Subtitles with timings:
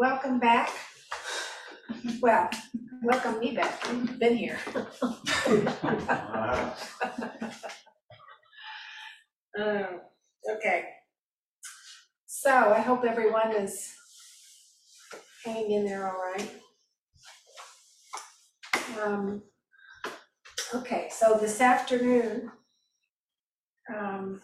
[0.00, 0.70] welcome back.
[2.22, 2.48] Well,
[3.02, 3.82] welcome me back,
[4.18, 4.58] been here.
[9.58, 10.00] Um,
[10.56, 10.84] Okay.
[12.26, 13.92] So I hope everyone is
[15.44, 16.50] hanging in there all right.
[19.02, 19.42] Um,
[20.72, 22.50] Okay, so this afternoon,
[23.94, 24.40] um,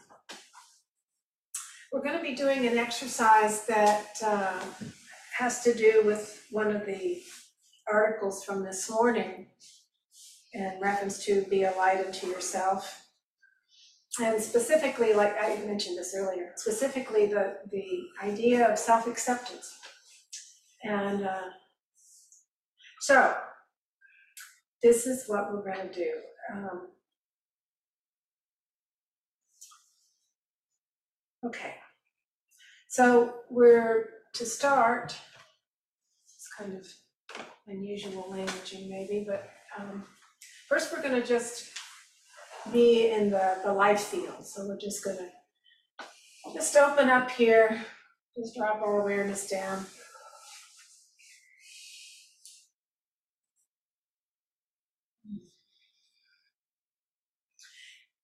[1.93, 4.61] we're gonna be doing an exercise that uh,
[5.39, 7.23] has to do with one of the
[7.91, 9.47] articles from this morning
[10.53, 13.03] in reference to be a light unto yourself.
[14.19, 19.75] And specifically, like I mentioned this earlier, specifically the, the idea of self-acceptance.
[20.83, 21.51] And uh,
[23.01, 23.35] so,
[24.83, 26.13] this is what we're gonna do.
[26.53, 26.89] Um,
[31.47, 31.75] Okay,
[32.89, 35.17] so we're, to start,
[36.25, 36.87] it's kind of
[37.69, 39.49] unusual languaging maybe, but
[39.79, 40.05] um,
[40.69, 41.71] first we're gonna just
[42.71, 45.31] be in the, the life field, so we're just gonna
[46.53, 47.83] just open up here,
[48.37, 49.87] just drop our awareness down.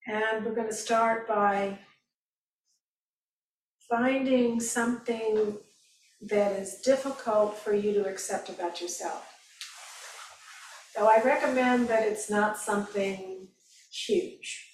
[0.07, 1.79] And we're gonna start by
[3.89, 5.57] finding something
[6.23, 9.27] that is difficult for you to accept about yourself.
[10.97, 13.49] Though I recommend that it's not something
[13.91, 14.69] huge.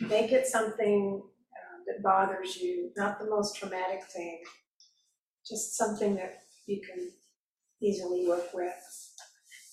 [0.00, 4.42] Make it something uh, that bothers you, not the most traumatic thing,
[5.46, 7.10] just something that you can
[7.82, 8.72] easily work with.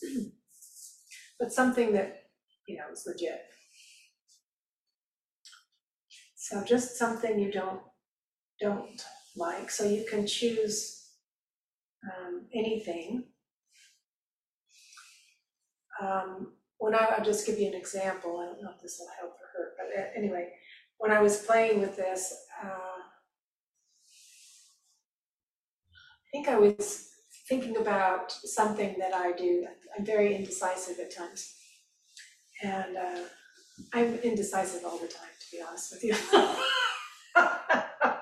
[1.39, 2.23] But something that,
[2.67, 3.45] you know, is legit.
[6.35, 7.80] So just something you don't,
[8.59, 9.02] don't
[9.40, 11.08] like, so you can choose
[12.04, 13.23] um, anything.
[16.02, 19.10] Um, when I, I'll just give you an example, I don't know if this will
[19.20, 20.49] help or hurt, but anyway,
[20.98, 22.33] when I was playing with this,
[22.64, 22.67] uh,
[26.17, 27.10] I think I was
[27.48, 29.66] thinking about something that I do,
[29.98, 31.55] I'm very indecisive at times.
[32.61, 33.23] And uh,
[33.94, 36.16] I'm indecisive all the time, to be honest with you.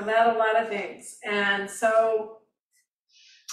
[0.00, 2.38] About a lot of things, and so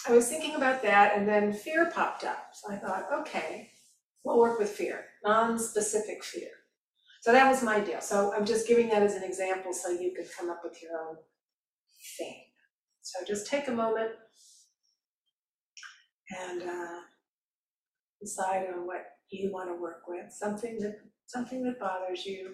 [0.07, 2.51] I was thinking about that and then fear popped up.
[2.53, 3.71] So I thought, okay,
[4.23, 6.49] we'll work with fear, non-specific fear.
[7.21, 7.99] So that was my deal.
[7.99, 10.91] So I'm just giving that as an example so you can come up with your
[10.97, 11.17] own
[12.17, 12.43] thing.
[13.01, 14.11] So just take a moment
[16.41, 16.99] and uh,
[18.21, 22.53] decide on what you want to work with, something that, something that bothers you,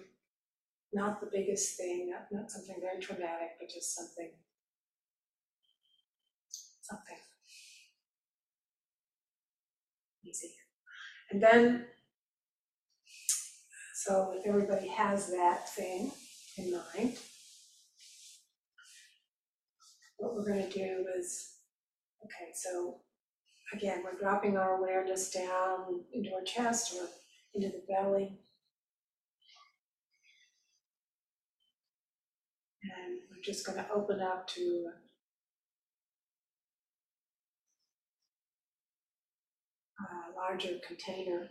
[0.94, 4.30] not the biggest thing, not, not something very traumatic, but just something,
[6.82, 7.16] something
[10.24, 10.54] easy.
[11.30, 11.86] And then,
[13.94, 16.12] so if everybody has that thing
[16.58, 17.18] in mind,
[20.18, 21.56] what we're gonna do is,
[22.24, 23.00] okay, so
[23.72, 27.08] again, we're dropping our awareness down into our chest or
[27.54, 28.38] into the belly.
[32.84, 34.90] And we're just gonna open up to
[39.98, 41.48] a larger container.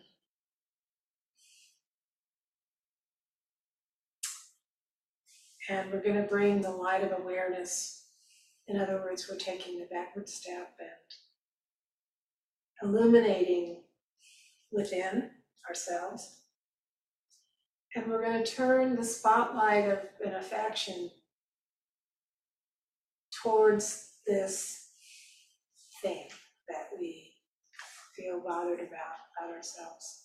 [5.70, 8.06] And we're gonna bring the light of awareness,
[8.68, 10.90] in other words, we're taking the backward step and
[12.82, 13.84] illuminating
[14.72, 15.32] within
[15.68, 16.42] ourselves.
[17.96, 21.10] And we're gonna turn the spotlight of benefaction
[23.44, 24.88] towards this
[26.02, 26.28] thing
[26.70, 27.34] that we
[28.16, 30.22] feel bothered about, about ourselves.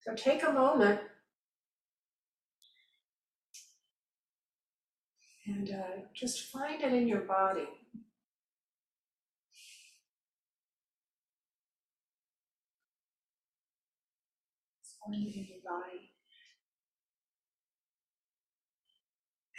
[0.00, 1.00] So take a moment
[5.46, 7.68] and uh, just find it in your body.
[15.04, 16.10] Find it in your body.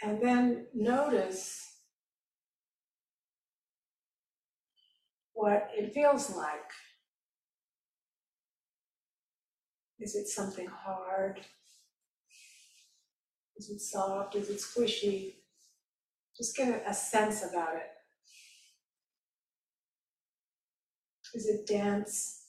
[0.02, 1.67] And then notice
[5.38, 6.72] what it feels like.
[10.00, 11.40] Is it something hard?
[13.56, 14.34] Is it soft?
[14.34, 15.34] Is it squishy?
[16.36, 17.90] Just get a- sense about it.
[21.34, 22.46] Is it dense?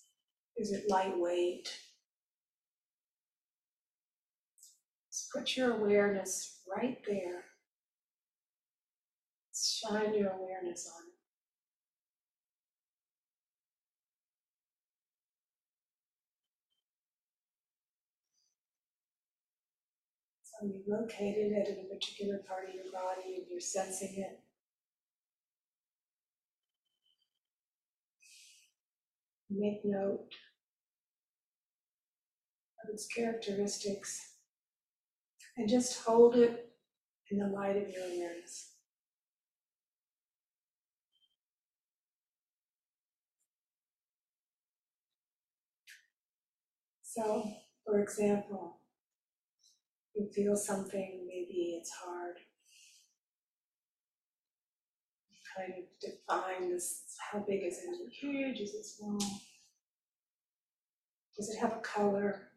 [0.57, 1.71] Is it lightweight?
[5.11, 7.43] Just put your awareness right there.
[9.53, 11.08] Shine your awareness on
[20.59, 24.41] So you locate it at a particular part of your body and you're sensing it.
[29.49, 30.33] Make note
[32.83, 34.33] of its characteristics
[35.55, 36.73] and just hold it
[37.31, 38.73] in the light of your awareness.
[47.01, 47.43] So,
[47.85, 48.78] for example,
[50.19, 52.35] you feel something, maybe it's hard.
[55.55, 57.89] Kind of define this, how big is it?
[57.89, 58.59] Is it huge?
[58.59, 59.19] Is it small?
[61.37, 62.49] Does it have a color?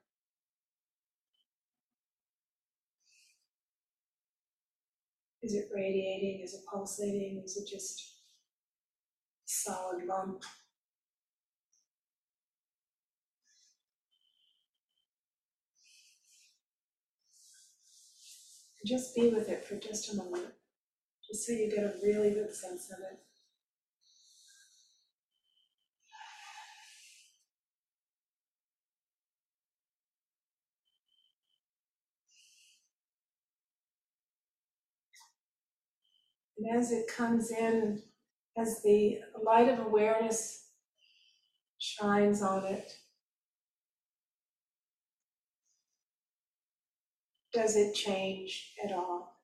[5.42, 6.40] Is it radiating?
[6.42, 7.42] Is it pulsating?
[7.44, 10.42] Is it just a solid lump?
[18.84, 20.54] Just be with it for just a moment,
[21.26, 23.20] just so you get a really good sense of it.
[36.58, 38.02] And as it comes in,
[38.56, 40.68] as the light of awareness
[41.78, 42.92] shines on it,
[47.52, 49.36] does it change at all?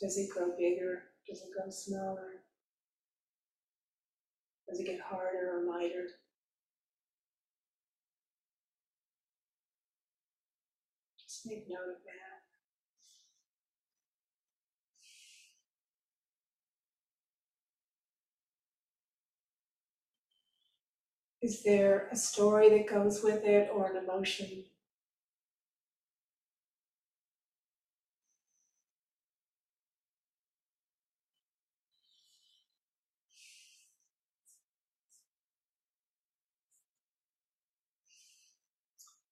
[0.00, 1.04] Does it grow bigger?
[1.28, 2.42] Does it grow smaller?
[4.68, 6.06] Does it get harder or lighter?
[11.22, 12.17] Just make note of that.
[21.48, 24.64] Is there a story that goes with it or an emotion?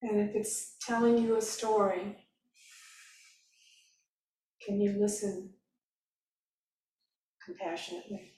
[0.01, 2.17] And if it's telling you a story,
[4.65, 5.51] can you listen
[7.45, 8.36] compassionately?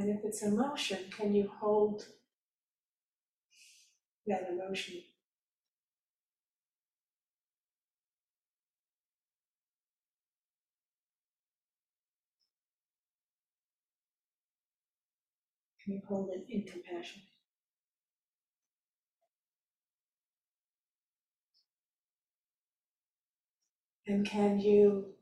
[0.00, 2.06] And if it's emotion, can you hold
[4.26, 4.94] that emotion?
[15.84, 17.20] Can you hold it in compassion?
[24.06, 25.12] And can you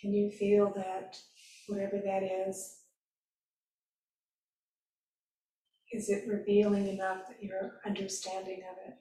[0.00, 1.18] can you feel that
[1.68, 2.76] whatever that is,
[5.92, 8.96] is it revealing enough that you're understanding of it?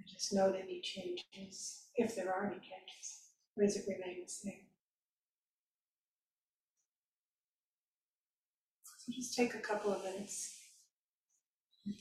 [0.00, 4.30] I just note any changes, if there are any changes, or does it remain the
[4.30, 4.67] same?
[9.10, 10.58] Just take a couple of minutes.
[11.86, 11.96] With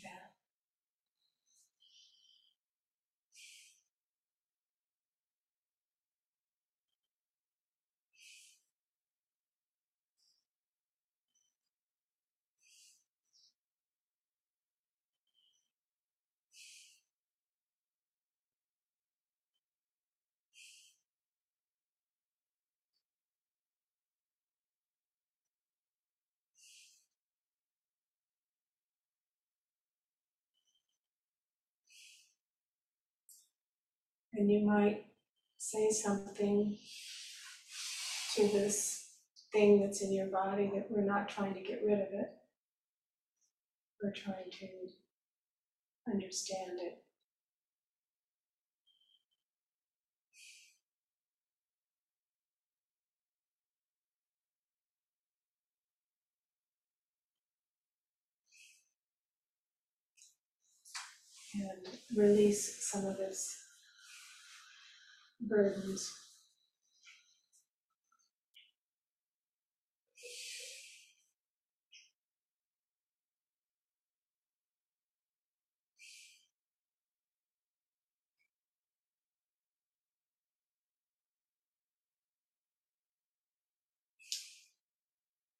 [34.37, 35.03] And you might
[35.57, 36.77] say something
[38.35, 39.09] to this
[39.51, 42.29] thing that's in your body that we're not trying to get rid of it.
[44.01, 44.67] We're trying to
[46.11, 47.03] understand it.
[61.55, 63.66] And release some of this
[65.39, 66.13] burdens.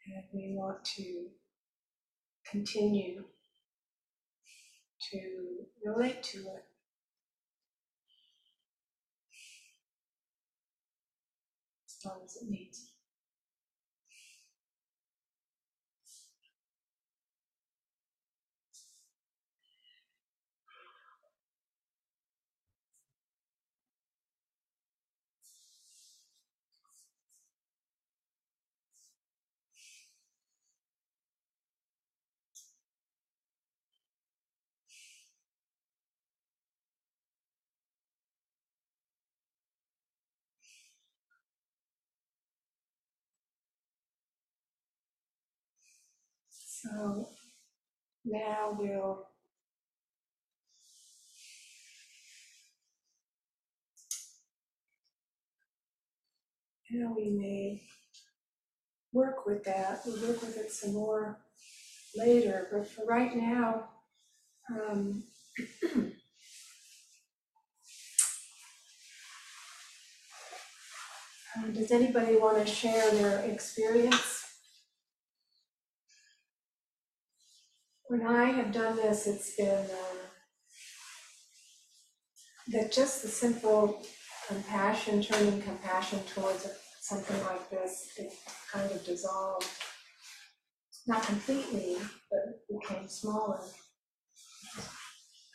[0.07, 1.27] And we want to
[2.49, 3.25] continue
[5.11, 6.65] to relate to it.
[12.07, 12.66] As long as it needs.
[46.83, 47.27] So
[48.23, 49.25] now we'll
[56.91, 57.81] now we may
[59.11, 61.39] work with that, we'll work with it some more
[62.15, 63.89] later, but for right now,
[64.69, 65.23] um,
[71.55, 74.46] um, does anybody want to share their experience?
[78.17, 80.17] When I have done this, it's been, um,
[82.69, 84.01] that just the simple
[84.47, 86.67] compassion, turning compassion towards
[86.99, 88.33] something like this, it
[88.73, 89.67] kind of dissolved.
[91.05, 91.97] Not completely,
[92.31, 93.59] but became smaller.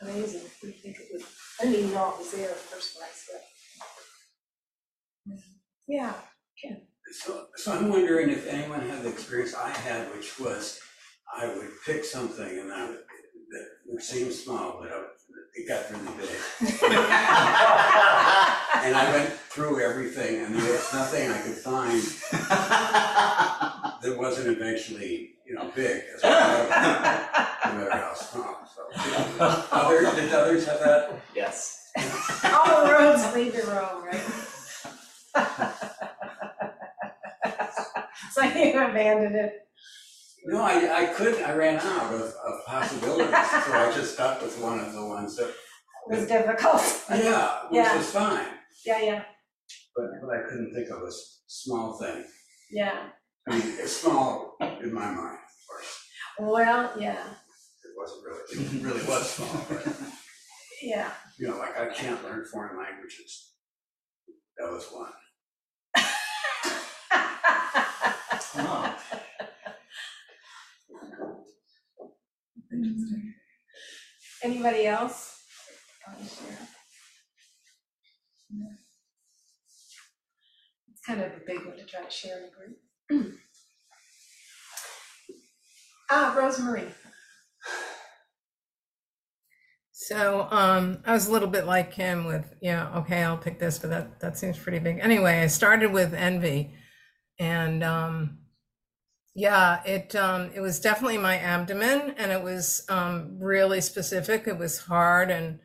[0.01, 1.23] Amazing, We think it would,
[1.59, 3.29] I didn't even know it was there the first place,
[5.27, 5.37] but.
[5.87, 6.13] yeah,
[7.11, 10.79] So, so I'm wondering if anyone had the experience I had, which was,
[11.35, 12.97] I would pick something and I would,
[13.51, 15.07] that would seem small, but I-
[15.55, 16.39] it got really big.
[18.85, 22.01] And I went through everything and there was nothing I could find
[24.01, 28.81] that wasn't eventually, you know, big, as well, no matter how small, so.
[29.71, 31.21] Other, did others have that?
[31.35, 31.91] Yes.
[32.51, 34.23] all roads lead to Rome, right?
[38.33, 39.67] So you abandoned it.
[40.45, 44.59] No, I, I couldn't, I ran out of, of possibilities, so I just stuck with
[44.59, 46.81] one of the ones that, It was difficult.
[47.09, 47.97] yeah, which Yeah.
[47.97, 48.47] was fine.
[48.85, 49.23] Yeah, yeah,
[49.95, 52.25] But, but I couldn't think of a s- small thing.
[52.71, 53.09] yeah.
[53.47, 55.99] I mean, it's small in my mind, of course.
[56.39, 57.23] Well, yeah,
[57.83, 59.87] It wasn't really, it really was small, but,
[60.81, 61.11] yeah.
[61.39, 63.53] you know, like I can't learn foreign languages.
[64.57, 65.11] That was one.
[68.55, 68.95] Oh,
[74.43, 75.43] Anybody else?
[80.91, 83.33] It's kind of a big one to try to share in a group.
[86.15, 86.91] Ah, Rosemarie.
[89.91, 93.79] So um, I was a little bit like him with, yeah, okay, I'll pick this,
[93.79, 94.99] but that that seems pretty big.
[94.99, 96.75] Anyway, I started with envy,
[97.39, 98.39] and um,
[99.35, 104.47] yeah, it um, it was definitely my abdomen, and it was um, really specific.
[104.47, 105.59] It was hard and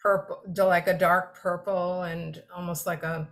[0.00, 3.28] purple, like a dark purple, and almost like a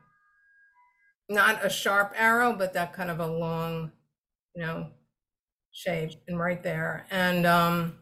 [1.29, 3.93] not a sharp arrow, but that kind of a long,
[4.55, 4.89] you know,
[5.73, 7.99] shape, and right there, and um,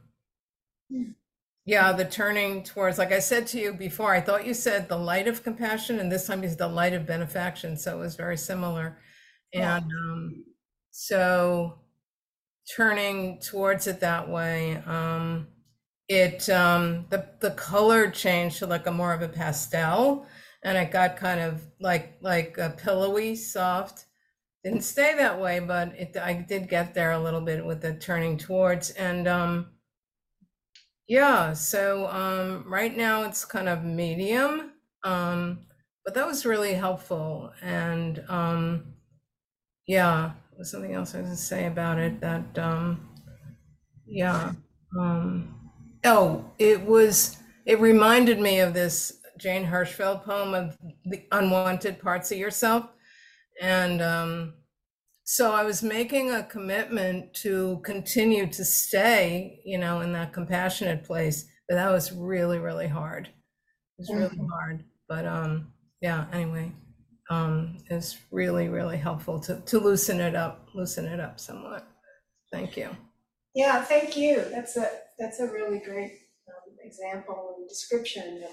[1.66, 4.96] yeah, the turning towards, like I said to you before, I thought you said the
[4.96, 7.76] light of compassion, and this time is the light of benefaction.
[7.76, 8.98] So it was very similar.
[9.52, 9.76] Yeah.
[9.76, 10.44] And um,
[10.90, 11.80] so
[12.76, 15.48] turning towards it that way, um,
[16.08, 20.26] it um, the the color changed to like a more of a pastel,
[20.64, 24.06] and it got kind of like like a pillowy, soft.
[24.64, 27.94] Didn't stay that way, but it I did get there a little bit with the
[27.94, 29.68] turning towards, and um,
[31.08, 35.66] yeah, so um, right now it's kind of medium, um,
[36.04, 37.52] but that was really helpful.
[37.62, 38.94] And um,
[39.86, 43.08] yeah, was something else I was gonna say about it that, um,
[44.06, 44.52] yeah.
[44.98, 45.70] Um,
[46.04, 50.76] oh, it was, it reminded me of this Jane Hirshfield poem of
[51.06, 52.86] the unwanted parts of yourself.
[53.60, 54.54] And um,
[55.24, 61.04] so I was making a commitment to continue to stay, you know, in that compassionate
[61.04, 63.28] place, but that was really, really hard.
[63.28, 63.32] It
[63.98, 66.26] was really hard, but um, yeah.
[66.32, 66.72] Anyway,
[67.30, 71.86] um, it's really, really helpful to to loosen it up, loosen it up somewhat.
[72.52, 72.90] Thank you.
[73.54, 74.44] Yeah, thank you.
[74.50, 76.12] That's a, that's a really great
[76.48, 78.44] um, example and description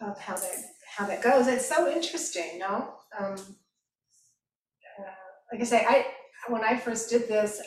[0.00, 0.56] of, of how that,
[0.96, 1.46] how that goes.
[1.48, 2.94] It's so interesting, no?
[3.18, 5.12] Um, uh,
[5.52, 6.06] Like I say, I,
[6.48, 7.60] when I first did this,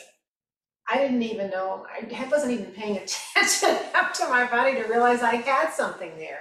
[0.88, 2.96] I didn't even know, I wasn't even paying
[3.36, 3.76] attention
[4.14, 6.40] to my body to realize I had something there.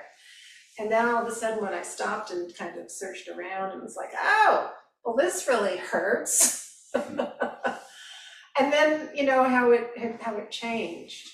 [0.83, 3.81] And then all of a sudden, when I stopped and kind of searched around, it
[3.81, 4.69] was like, oh,
[5.05, 6.91] well, this really hurts.
[8.59, 9.89] And then, you know, how it,
[10.21, 11.27] how it changed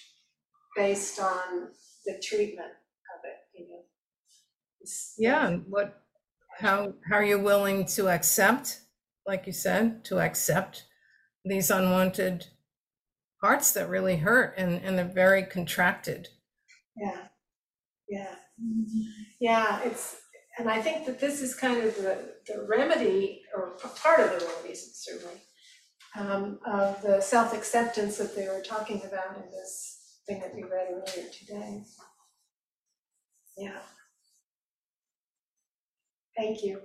[0.77, 1.68] based on
[2.06, 3.82] the treatment of it, you know.
[4.79, 6.01] It's- Yeah, and what,
[6.60, 8.79] how, how are you willing to accept,
[9.27, 10.86] like you said, to accept
[11.44, 12.48] these unwanted
[13.41, 16.29] parts that really hurt and, and they're very contracted?
[16.96, 17.27] Yeah,
[18.08, 18.36] yeah,
[19.39, 20.18] yeah, it's,
[20.58, 24.30] and I think that this is kind of the, the remedy, or p- part of
[24.39, 25.36] the remedy certainly,
[26.20, 30.88] um, of the self-acceptance that they were talking about in this thing that we read
[30.92, 31.84] earlier today.
[33.58, 33.80] Yeah.
[36.38, 36.82] Thank you.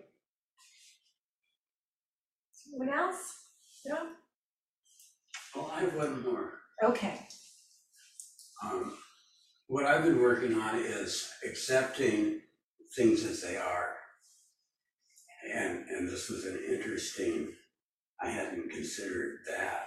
[2.52, 3.34] Someone else?
[3.86, 3.96] No?
[5.54, 6.52] Well, I have one more.
[6.82, 7.20] Okay,
[8.64, 8.96] Um,
[9.66, 12.40] what I've been working on is accepting
[12.96, 13.96] things as they are.
[15.52, 17.52] And, and this was an interesting,
[18.22, 19.86] I hadn't considered that,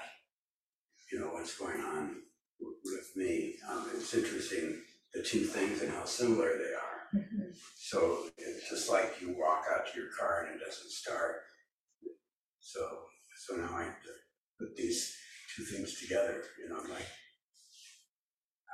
[1.12, 2.16] you know, what's going on
[2.60, 3.56] with me.
[3.70, 4.82] Um, it's interesting,
[5.14, 7.54] the two things and how similar they are.
[7.76, 11.36] So it's just like you walk out to your car and it doesn't start.
[12.60, 12.82] So,
[13.46, 14.10] so now I have to
[14.60, 15.16] put these
[15.56, 17.08] two things together, you know, like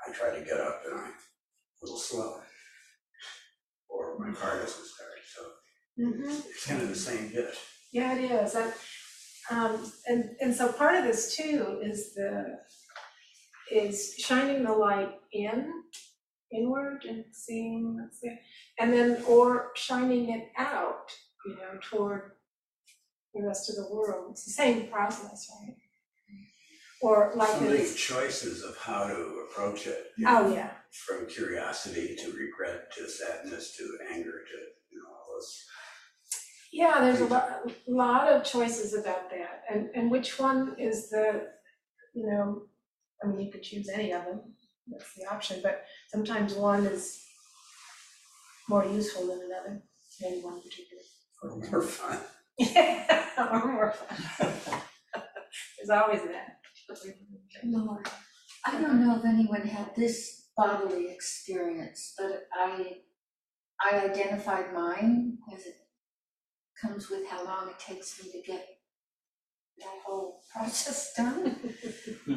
[0.07, 1.13] I try to get up and I'm a
[1.81, 2.39] little slow.
[3.89, 5.41] Or my car doesn't start, so
[5.99, 6.45] mhm.
[6.49, 7.55] it's kind of the same bit.
[7.91, 8.73] Yeah, it is, and,
[9.51, 12.57] um, and, and so part of this too is the,
[13.71, 15.71] is shining the light in,
[16.51, 18.39] inward and seeing what's there,
[18.79, 21.11] and then, or shining it out,
[21.45, 22.31] you know, toward
[23.33, 25.75] the rest of the world, it's the same process, right?
[27.03, 30.11] Or like So many this, choices of how to approach it.
[30.17, 30.69] you oh, yeah,
[31.05, 34.57] From curiosity to regret to sadness to anger to,
[34.89, 35.65] you know, all those.
[36.71, 41.47] yeah, there's a lot, lot of choices about that, and, and which one is the,
[42.13, 42.61] you know,
[43.21, 44.39] I mean, you could choose any of them,
[44.87, 47.21] that's the option, but sometimes one is
[48.69, 49.83] more useful than another,
[50.21, 51.03] in one particular.
[51.43, 52.17] Or more fun.
[52.59, 54.51] Yeah, Or more fun.
[55.77, 56.59] There's always that.
[57.63, 58.07] Lord,
[58.65, 62.97] I don't know if anyone had this bodily experience, but I,
[63.81, 65.75] I identified mine as it
[66.81, 68.67] comes with how long it takes me to get
[69.79, 71.57] that whole process done.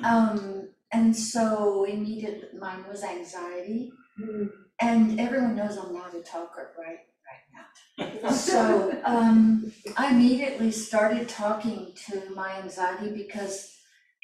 [0.04, 4.46] Um, and so immediately, mine was anxiety, Hmm.
[4.80, 8.30] and everyone knows I'm not a talker, right, right now.
[8.30, 13.75] So, um, I immediately started talking to my anxiety because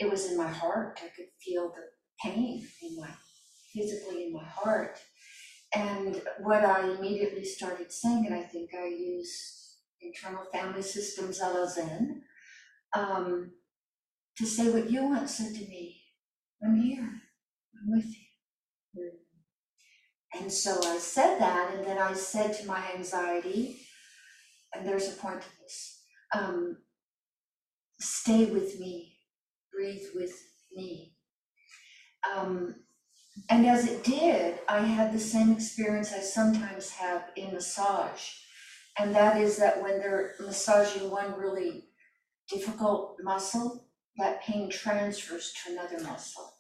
[0.03, 1.01] it was in my heart.
[1.03, 3.09] I could feel the pain in my,
[3.73, 4.99] physically in my heart.
[5.75, 11.49] And what I immediately started saying, and I think I used internal family systems a
[11.49, 12.23] la Zen,
[12.95, 13.53] um,
[14.37, 16.03] to say what you once said to me,
[16.63, 17.09] I'm here,
[17.75, 19.11] I'm with you.
[20.35, 23.79] And so I said that, and then I said to my anxiety,
[24.75, 26.03] and there's a point to this,
[26.35, 26.79] um,
[28.01, 29.12] stay with me,
[29.73, 30.33] breathe with
[30.75, 31.15] me.
[32.35, 32.77] Um,
[33.49, 38.29] and as it did, I had the same experience I sometimes have in massage.
[38.99, 41.85] And that is that when they're massaging one really
[42.51, 43.87] difficult muscle,
[44.19, 46.53] that pain transfers to another muscle.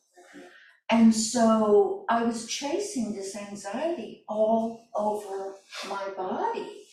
[0.88, 5.54] And so I was chasing this anxiety all over
[5.88, 6.84] my body.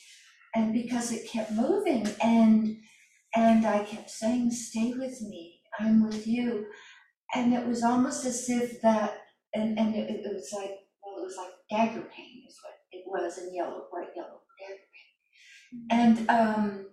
[0.55, 2.77] And because it kept moving and
[3.35, 6.67] and I kept saying, stay with me, I'm with you.
[7.33, 9.21] And it was almost as if that
[9.53, 13.03] and and it, it was like well it was like dagger pain is what it
[13.05, 15.87] was in yellow, bright yellow dagger pain.
[15.91, 16.85] And um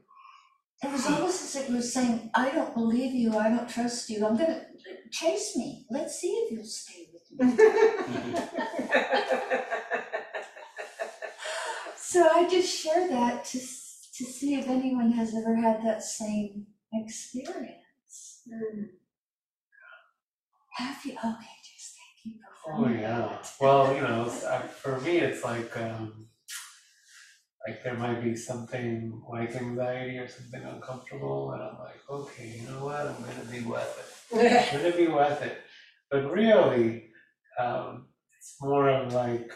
[0.83, 4.11] it was almost as if it was saying, I don't believe you, I don't trust
[4.11, 4.67] you, I'm gonna
[5.11, 8.39] chase me, let's see if you'll stay with me.
[12.17, 16.67] So I just share that to to see if anyone has ever had that same
[16.95, 17.86] experience.
[20.77, 21.13] Have you?
[21.13, 25.43] Okay, just thank you for Oh yeah, well, you know, it's- I- for me, it's
[25.43, 26.29] like, um,
[27.67, 32.69] like there might be something like anxiety or something uncomfortable, and I'm like, okay, you
[32.69, 35.59] know what, I'm gonna be with it, I'm gonna be worth it.
[36.11, 37.11] But really,
[37.59, 39.51] um, it's more of like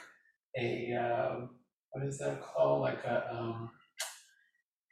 [0.58, 3.70] a, um, what is that called, like a, um,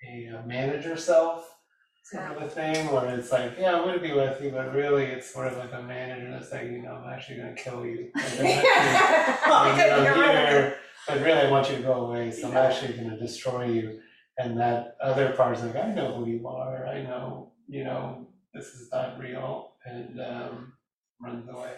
[0.08, 1.57] a uh, manage yourself.
[2.04, 5.04] Sort of a thing, where it's like, yeah, I'm gonna be with you, but really,
[5.04, 8.10] it's sort of like a manager that's like, you know, I'm actually gonna kill you.
[8.14, 12.06] Like, I'm actually- like, you know, you're here, but really I want you to go
[12.06, 14.00] away, so I'm actually gonna destroy you.
[14.38, 18.28] And that other part is like, I know who you are, I know, you know,
[18.54, 20.72] this is not real, and um
[21.20, 21.72] runs away.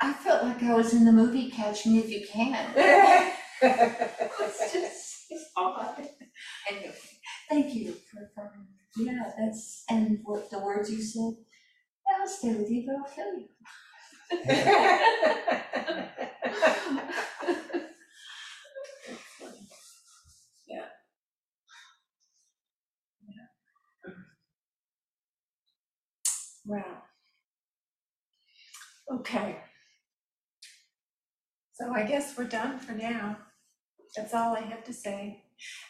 [0.00, 3.32] I felt like I was in the movie Catch Me If You Can.
[3.62, 5.96] It's just, it's odd.
[6.70, 6.94] Anyway,
[7.48, 8.66] thank you for affirming.
[8.96, 11.34] Yeah, that's, and what the words you said,
[12.06, 13.48] "Yeah, I'll stay with you, but I'll kill you.
[20.68, 20.86] Yeah.
[23.28, 23.46] Yeah.
[26.66, 27.02] Wow.
[29.12, 29.56] Okay.
[31.74, 33.38] So I guess we're done for now.
[34.16, 35.44] That's all I have to say.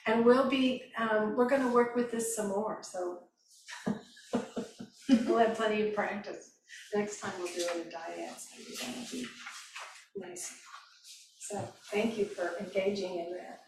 [0.07, 3.25] And we'll be, um, we're gonna work with this some more, so
[5.09, 6.53] we'll have plenty of practice.
[6.95, 9.27] Next time we'll do it in dyads, maybe that'll be
[10.17, 10.53] nice.
[11.39, 13.61] So thank you for engaging in that.